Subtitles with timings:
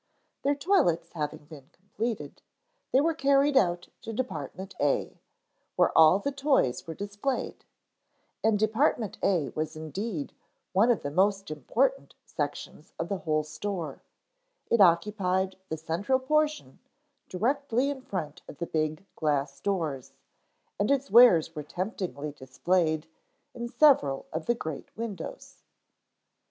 [0.41, 2.41] Their toilets having been completed,
[2.91, 4.73] they were carried out to Dept.
[4.79, 5.19] A,
[5.75, 7.65] where all the toys were displayed.
[8.43, 9.19] And Dept.
[9.21, 10.33] A was indeed
[10.73, 14.01] one of the most important sections of the whole store.
[14.71, 16.79] It occupied the central portion
[17.29, 20.13] directly in front of the big glass doors,
[20.79, 23.05] and its wares were temptingly displayed
[23.53, 25.61] in several of the great windows.